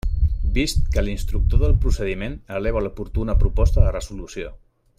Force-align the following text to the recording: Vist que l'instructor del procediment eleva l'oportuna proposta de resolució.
Vist 0.53 0.79
que 0.95 1.03
l'instructor 1.07 1.61
del 1.65 1.75
procediment 1.83 2.33
eleva 2.61 2.83
l'oportuna 2.87 3.37
proposta 3.45 3.85
de 3.85 3.93
resolució. 3.99 4.51